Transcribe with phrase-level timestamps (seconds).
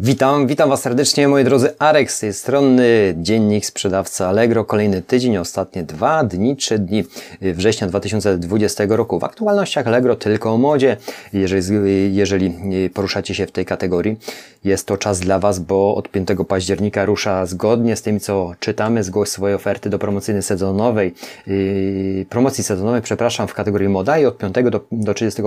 [0.00, 1.78] Witam, witam Was serdecznie, moi drodzy.
[1.78, 4.64] Arek z tej strony, dziennik sprzedawca Allegro.
[4.64, 7.04] Kolejny tydzień, ostatnie dwa dni, trzy dni
[7.40, 9.18] września 2020 roku.
[9.18, 10.96] W aktualnościach Allegro tylko o modzie.
[11.32, 12.54] Jeżeli, jeżeli
[12.94, 14.16] poruszacie się w tej kategorii,
[14.64, 19.04] jest to czas dla Was, bo od 5 października rusza zgodnie z tym, co czytamy,
[19.04, 21.14] zgłoś swoje oferty do promocyjnej sezonowej,
[21.46, 25.42] yy, promocji sezonowej, przepraszam, w kategorii moda i od 5 do, do 30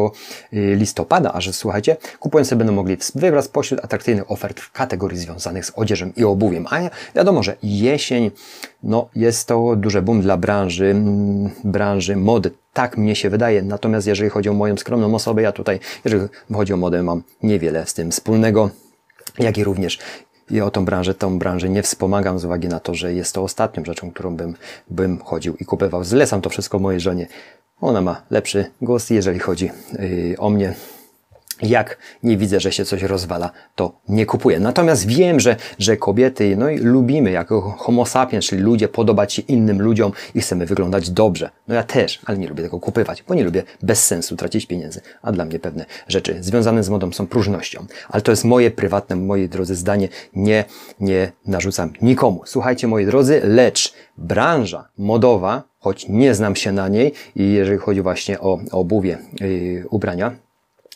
[0.54, 5.66] listopada, a że słuchajcie, kupując sobie będą mogli wybrać spośród atrakcyjnych ofert w kategorii związanych
[5.66, 6.66] z odzieżem i obuwiem.
[6.70, 6.80] A
[7.16, 8.32] wiadomo, że jesień,
[8.84, 10.96] no jest to duży boom dla branży,
[11.64, 12.52] branży mody.
[12.74, 13.62] Tak mnie się wydaje.
[13.62, 17.86] Natomiast jeżeli chodzi o moją skromną osobę, ja tutaj, jeżeli chodzi o modę, mam niewiele
[17.86, 18.70] z tym wspólnego
[19.40, 20.00] jak i również
[20.52, 23.44] i o tą branżę, tą branżę nie wspomagam z uwagi na to, że jest to
[23.44, 24.56] ostatnią rzeczą, którą bym,
[24.90, 26.04] bym chodził i kupował.
[26.04, 27.28] Zlecam to wszystko mojej żonie.
[27.82, 30.74] Ona ma lepszy głos, jeżeli chodzi yy, o mnie
[31.62, 34.60] jak nie widzę, że się coś rozwala, to nie kupuję.
[34.60, 39.42] Natomiast wiem, że, że kobiety, no i lubimy jako homo sapiens, czyli ludzie, podobać się
[39.42, 41.50] innym ludziom i chcemy wyglądać dobrze.
[41.68, 45.02] No ja też, ale nie lubię tego kupywać, bo nie lubię bez sensu tracić pieniędzy.
[45.22, 47.86] A dla mnie pewne rzeczy związane z modą są próżnością.
[48.10, 50.10] Ale to jest moje prywatne, moi drodzy, zdanie.
[50.36, 50.66] Nie,
[51.00, 52.42] nie narzucam nikomu.
[52.46, 58.02] Słuchajcie, moi drodzy, lecz branża modowa, choć nie znam się na niej i jeżeli chodzi
[58.02, 60.36] właśnie o, o obuwie, yy, ubrania,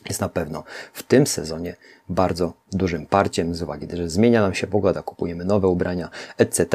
[0.09, 1.75] jest na pewno w tym sezonie
[2.09, 6.65] bardzo dużym parciem z uwagi, że zmienia nam się pogoda, kupujemy nowe ubrania, etc.,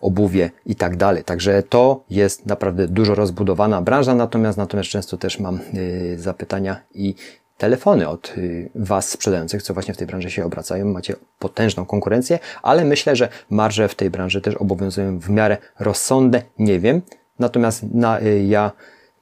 [0.00, 1.24] obuwie i tak dalej.
[1.24, 7.14] Także to jest naprawdę dużo rozbudowana branża, natomiast natomiast często też mam yy, zapytania i
[7.58, 10.84] telefony od yy, Was sprzedających, co właśnie w tej branży się obracają.
[10.84, 16.42] Macie potężną konkurencję, ale myślę, że marże w tej branży też obowiązują w miarę rozsądne.
[16.58, 17.02] Nie wiem.
[17.38, 18.72] Natomiast na, yy, ja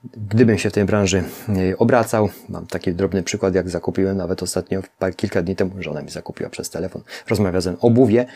[0.05, 4.83] Gdybym się w tej branży e, obracał, mam taki drobny przykład, jak zakupiłem nawet ostatnio,
[5.17, 8.27] kilka dni temu, żona mi zakupiła przez telefon, rozmawia ze obuwie,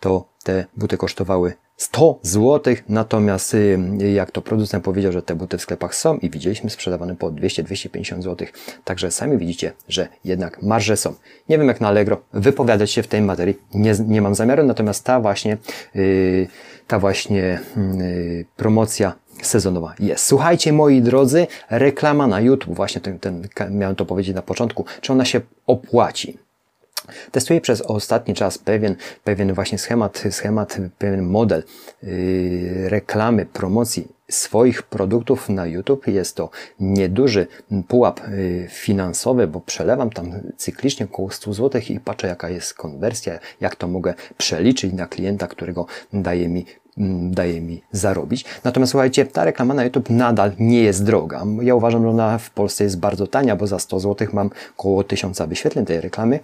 [0.00, 3.78] to te buty kosztowały 100 zł, natomiast y,
[4.14, 8.22] jak to producent powiedział, że te buty w sklepach są i widzieliśmy sprzedawane po 200-250
[8.22, 8.48] zł,
[8.84, 11.14] także sami widzicie, że jednak marże są.
[11.48, 15.04] Nie wiem jak na Allegro wypowiadać się w tej materii, nie, nie mam zamiaru, natomiast
[15.04, 15.58] ta właśnie,
[15.94, 16.46] yy,
[16.86, 19.14] ta właśnie yy, promocja
[19.46, 20.26] sezonowa jest.
[20.26, 25.12] Słuchajcie, moi drodzy, reklama na YouTube, właśnie ten, ten, miałem to powiedzieć na początku, czy
[25.12, 26.38] ona się opłaci?
[27.30, 31.62] Testuję przez ostatni czas pewien, pewien właśnie schemat, schemat, pewien model
[32.02, 36.06] yy, reklamy, promocji swoich produktów na YouTube.
[36.06, 36.50] Jest to
[36.80, 37.46] nieduży
[37.88, 43.38] pułap yy, finansowy, bo przelewam tam cyklicznie około 100 zł i patrzę jaka jest konwersja,
[43.60, 46.66] jak to mogę przeliczyć na klienta, którego daje mi
[47.30, 48.44] daje mi zarobić.
[48.64, 51.44] Natomiast słuchajcie, ta reklama na YouTube nadal nie jest droga.
[51.62, 55.04] Ja uważam, że ona w Polsce jest bardzo tania, bo za 100 zł mam około
[55.04, 56.40] 1000 wyświetleń tej reklamy.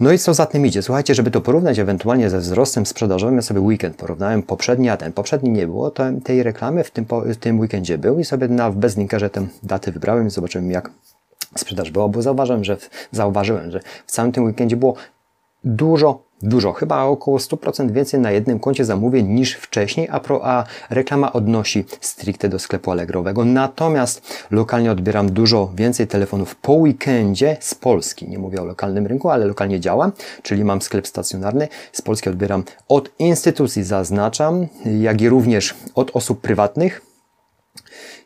[0.00, 0.82] No i co za tym idzie?
[0.82, 5.12] Słuchajcie, żeby to porównać ewentualnie ze wzrostem sprzedażowym, ja sobie weekend porównałem poprzedni, a ten
[5.12, 8.70] poprzedni nie było, to tej reklamy w tym, w tym weekendzie był i sobie na,
[8.70, 10.90] bez linkerze tę datę wybrałem i zobaczyłem jak
[11.56, 12.76] sprzedaż była, bo zauważyłem, że,
[13.12, 14.94] zauważyłem, że w całym tym weekendzie było
[15.64, 20.64] dużo, dużo, chyba około 100% więcej na jednym koncie zamówień niż wcześniej, a, pro, a
[20.90, 23.44] reklama odnosi stricte do sklepu Allegrowego.
[23.44, 28.28] Natomiast lokalnie odbieram dużo więcej telefonów po weekendzie z Polski.
[28.28, 31.68] Nie mówię o lokalnym rynku, ale lokalnie działam, czyli mam sklep stacjonarny.
[31.92, 34.66] Z Polski odbieram od instytucji, zaznaczam,
[35.00, 37.13] jak i również od osób prywatnych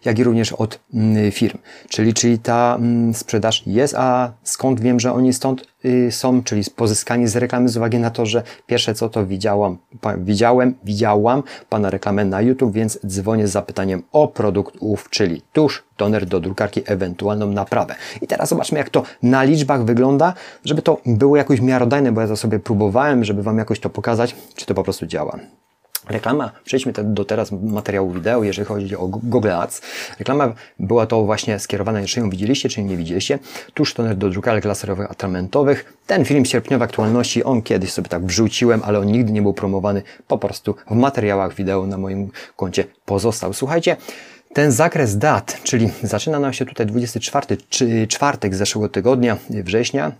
[0.04, 1.58] jak i również od mm, firm.
[1.88, 6.62] Czyli, czyli ta mm, sprzedaż jest, a skąd wiem, że oni stąd y, są, czyli
[6.76, 9.78] pozyskani z reklamy z uwagi na to, że pierwsze co to widziałam,
[10.18, 15.84] widziałem, widziałam Pana reklamę na YouTube, więc dzwonię z zapytaniem o produkt ów, czyli tusz,
[15.96, 17.94] toner do drukarki, ewentualną naprawę.
[18.22, 20.34] I teraz zobaczmy, jak to na liczbach wygląda,
[20.64, 24.36] żeby to było jakoś miarodajne, bo ja to sobie próbowałem, żeby Wam jakoś to pokazać,
[24.54, 25.38] czy to po prostu działa.
[26.08, 29.82] Reklama, przejdźmy do teraz materiału wideo, jeżeli chodzi o Google Ads.
[30.18, 33.38] Reklama była to właśnie skierowana, jeżeli ją widzieliście, czy nie widzieliście.
[33.74, 35.92] Tuż toner do drukarek laserowych atramentowych.
[36.06, 40.02] Ten film sierpniowej aktualności, on kiedyś sobie tak wrzuciłem, ale on nigdy nie był promowany,
[40.28, 43.52] po prostu w materiałach wideo na moim koncie pozostał.
[43.52, 43.96] Słuchajcie,
[44.52, 50.12] ten zakres dat, czyli zaczyna nam się tutaj 24 czy czwartek zeszłego tygodnia, września,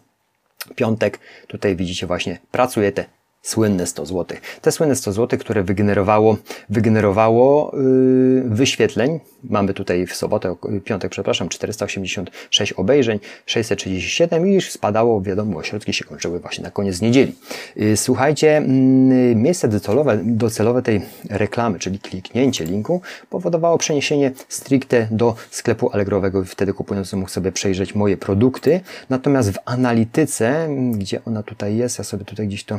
[0.75, 3.18] piątek, tutaj widzicie właśnie, pracuje te
[3.49, 4.39] słynne 100 zł.
[4.63, 6.37] Te słynne 100 zł, które wygenerowało,
[6.69, 9.21] wygenerowało yy, wyświetleń.
[9.45, 16.41] Mamy tutaj w sobotę, piątek, przepraszam, 486 obejrzeń, 637 i spadało, wiadomo, ośrodki się kończyły
[16.41, 17.35] właśnie na koniec niedzieli.
[17.77, 21.01] Yy, słuchajcie, yy, miejsce docelowe, docelowe tej
[21.31, 23.01] reklamy, czyli kliknięcie linku,
[23.31, 28.81] powodowało przeniesienie stricte do sklepu Allegrowego i wtedy kupujący mógł sobie przejrzeć moje produkty.
[29.11, 32.79] Natomiast w analityce, gdzie ona tutaj jest, ja sobie tutaj gdzieś to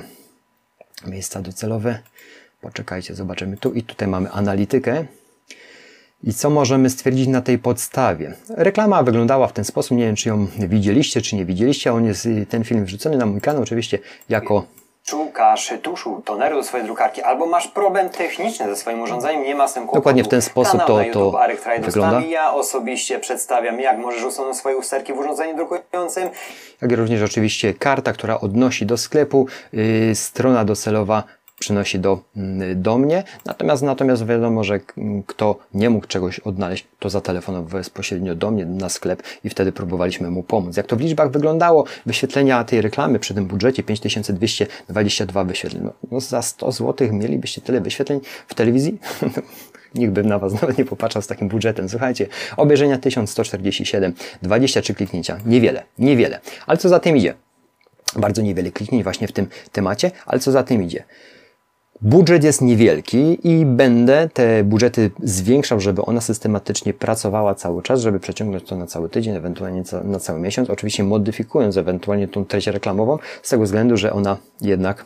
[1.08, 2.00] miejsca docelowe.
[2.62, 5.06] Poczekajcie, zobaczymy tu i tutaj mamy analitykę.
[6.24, 8.34] I co możemy stwierdzić na tej podstawie?
[8.50, 11.94] Reklama wyglądała w ten sposób, nie wiem czy ją widzieliście, czy nie widzieliście.
[11.94, 14.00] On jest, ten film wrzucony na mój kanał oczywiście
[14.30, 14.66] jako
[15.10, 19.68] szukasz tuszu, toneru do swojej drukarki, albo masz problem techniczny ze swoim urządzeniem, nie ma
[19.68, 20.00] z tym kłopotu.
[20.00, 21.34] Dokładnie w ten sposób Kanał to- YouTube
[21.76, 22.22] to wygląda.
[22.22, 26.30] Ja osobiście przedstawiam, jak możesz usunąć swoje usterki w urządzeniu drukującym,
[26.82, 31.24] jak również oczywiście karta, która odnosi do sklepu, yy, strona docelowa
[31.60, 33.24] przynosi do, mm, do mnie.
[33.46, 34.94] Natomiast, natomiast wiadomo, że k-
[35.28, 40.32] kto nie mógł czegoś odnaleźć, to zatelefonował bezpośrednio do mnie na sklep i wtedy próbowaliśmy
[40.32, 40.78] mu pomóc.
[40.78, 45.84] Jak to w liczbach wyglądało, wyświetlenia tej reklamy przy tym budżecie 5222 wyświetleń.
[45.84, 49.00] No, no za 100 zł mielibyście tyle wyświetleń w telewizji?
[49.96, 51.90] Nikt by na Was nawet nie popatrzał z takim budżetem.
[51.90, 52.28] Słuchajcie,
[52.58, 55.38] obejrzenia 1147, 23 kliknięcia.
[55.46, 56.40] Niewiele, niewiele.
[56.68, 57.34] Ale co za tym idzie?
[58.16, 61.04] Bardzo niewiele kliknięć właśnie w tym temacie, ale co za tym idzie?
[62.02, 68.20] Budżet jest niewielki i będę te budżety zwiększał, żeby ona systematycznie pracowała cały czas, żeby
[68.20, 70.70] przeciągnąć to na cały tydzień, ewentualnie na cały miesiąc.
[70.70, 75.06] Oczywiście modyfikując ewentualnie tą treść reklamową, z tego względu, że ona jednak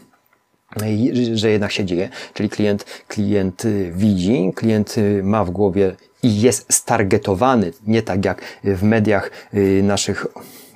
[1.33, 6.41] że jednak się dzieje, czyli klient, klient y, widzi, klient y, ma w głowie i
[6.41, 10.25] jest stargetowany, nie tak jak w mediach y, naszych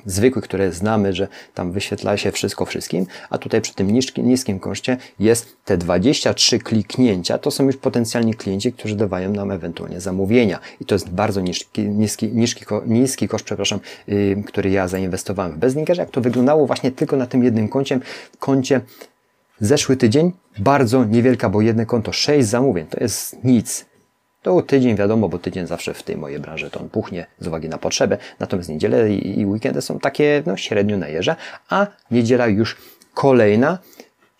[0.08, 4.60] zwykłych, które znamy, że tam wyświetla się wszystko wszystkim, a tutaj przy tym niski, niskim
[4.60, 10.60] koszcie jest te 23 kliknięcia, to są już potencjalni klienci, którzy dawają nam ewentualnie zamówienia
[10.82, 15.58] i to jest bardzo niski, niski, niski, niski koszt, przepraszam, yy, który ja zainwestowałem w
[15.58, 16.02] Bezlinkerze.
[16.02, 18.00] Jak to wyglądało właśnie tylko na tym jednym koncie,
[18.40, 18.82] koncie
[19.60, 23.86] Zeszły tydzień bardzo niewielka, bo jedno konto 6 zamówień to jest nic.
[24.42, 27.70] To tydzień wiadomo, bo tydzień zawsze w tej mojej branży to on puchnie z uwagi
[27.70, 28.18] na potrzebę.
[28.40, 31.36] Natomiast niedziele i, i weekendy są takie no, średnio na jeża,
[31.70, 32.78] a niedziela już
[33.14, 33.78] kolejna,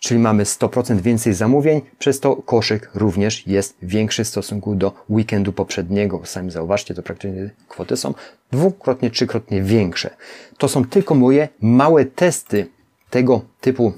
[0.00, 5.52] czyli mamy 100% więcej zamówień, przez to koszyk również jest większy w stosunku do weekendu
[5.52, 6.20] poprzedniego.
[6.24, 8.14] Sami zauważcie, to praktycznie kwoty są
[8.52, 10.10] dwukrotnie, trzykrotnie większe.
[10.58, 12.66] To są tylko moje małe testy
[13.10, 13.92] tego typu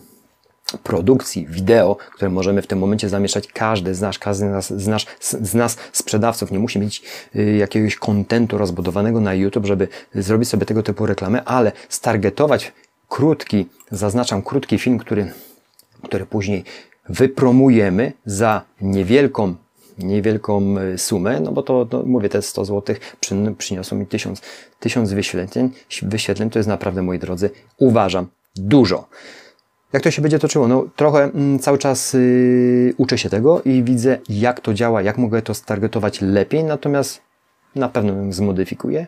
[0.82, 4.86] produkcji wideo, które możemy w tym momencie zamieszczać każdy z nas, każdy z nas, z
[4.88, 6.50] nas, z nas sprzedawców.
[6.50, 7.02] Nie musi mieć
[7.36, 12.72] y, jakiegoś kontentu rozbudowanego na YouTube, żeby zrobić sobie tego typu reklamę, ale stargetować
[13.08, 15.32] krótki, zaznaczam krótki film, który,
[16.02, 16.64] który później
[17.08, 19.54] wypromujemy za niewielką
[19.98, 24.42] niewielką y, sumę, no bo to, mówię, te 100 zł przy, przyniosło mi 1000,
[24.80, 25.70] 1000 wyświetleń,
[26.02, 28.26] wyświetleń, to jest naprawdę, moi drodzy, uważam,
[28.56, 29.08] dużo.
[29.92, 30.68] Jak to się będzie toczyło?
[30.68, 35.18] No trochę mm, cały czas yy, uczę się tego i widzę jak to działa, jak
[35.18, 37.22] mogę to stargetować lepiej, natomiast
[37.74, 39.06] na pewno ją zmodyfikuję.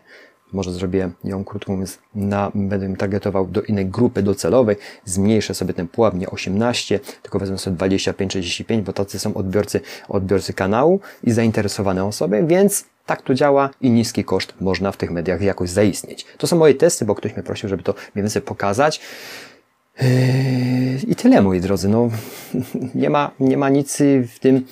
[0.53, 4.75] Może zrobię ją krótką, więc na, będę ją targetował do innej grupy docelowej.
[5.05, 10.53] Zmniejszę sobie ten pułap, nie 18, tylko wezmę sobie 25-35, bo tacy są odbiorcy, odbiorcy
[10.53, 15.41] kanału i zainteresowane osoby, więc tak to działa i niski koszt można w tych mediach
[15.41, 16.25] jakoś zaistnieć.
[16.37, 19.01] To są moje testy, bo ktoś mnie prosił, żeby to mniej więcej pokazać.
[20.01, 20.07] Yy,
[21.07, 21.89] I tyle, moi drodzy.
[21.89, 22.09] No,
[22.95, 23.97] nie, ma, nie ma nic
[24.27, 24.65] w tym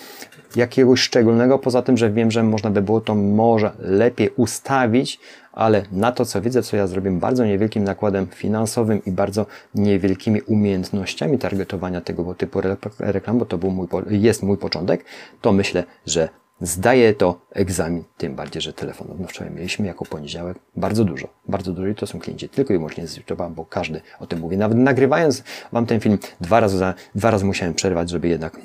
[0.55, 5.19] jakiegoś szczególnego, poza tym, że wiem, że można by było to może lepiej ustawić,
[5.51, 9.45] ale na to, co widzę, co ja zrobię bardzo niewielkim nakładem finansowym i bardzo
[9.75, 15.05] niewielkimi umiejętnościami targetowania tego typu re- reklam, bo to był mój, jest mój początek,
[15.41, 16.29] to myślę, że
[16.61, 21.73] zdaje to egzamin, tym bardziej, że telefonów no wczoraj mieliśmy jako poniedziałek bardzo dużo, bardzo
[21.73, 24.57] dużo i to są klienci tylko i wyłącznie z YouTube'a, bo każdy o tym mówi.
[24.57, 28.57] Nawet nagrywając Wam ten film, dwa razy, za, dwa razy musiałem przerwać, żeby jednak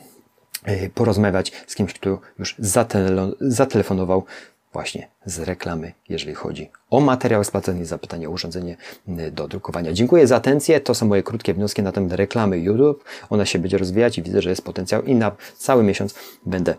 [0.67, 4.25] yy, porozmawiać z kimś, kto już zatele- zatelefonował
[4.73, 8.77] właśnie z reklamy, jeżeli chodzi o materiał spłacony i zapytanie o urządzenie
[9.09, 9.93] yy, do drukowania.
[9.93, 10.81] Dziękuję za atencję.
[10.81, 13.05] To są moje krótkie wnioski na temat reklamy YouTube.
[13.31, 16.15] Ona się będzie rozwijać i widzę, że jest potencjał i na cały miesiąc
[16.47, 16.75] będę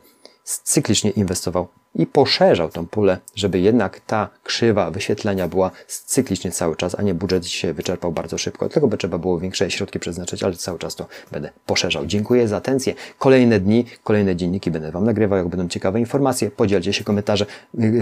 [0.47, 6.95] cyklicznie inwestował i poszerzał tą pulę, żeby jednak ta krzywa wyświetlenia była cyklicznie cały czas,
[6.99, 8.65] a nie budżet się wyczerpał bardzo szybko.
[8.65, 12.05] Dlatego by trzeba było większe środki przeznaczyć, ale cały czas to będę poszerzał.
[12.05, 12.93] Dziękuję za atencję.
[13.19, 15.37] Kolejne dni, kolejne dzienniki będę Wam nagrywał.
[15.37, 17.45] Jak będą ciekawe informacje, podzielcie się komentarze,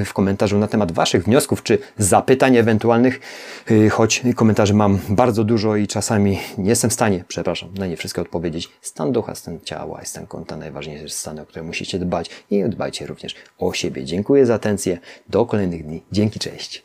[0.06, 3.20] w komentarzu na temat Waszych wniosków czy zapytań ewentualnych,
[3.70, 7.98] yy, choć komentarzy mam bardzo dużo i czasami nie jestem w stanie, przepraszam, na nie
[7.98, 8.70] wszystkie odpowiedzieć.
[8.82, 13.36] Stan ducha, stan ciała stan konta najważniejsze stany, o które musicie dbać i dbajcie również
[13.60, 14.06] o siebie.
[14.06, 14.98] Dziękuję za atencję.
[15.30, 16.04] Do kolejnych dni.
[16.12, 16.85] Dzięki, cześć.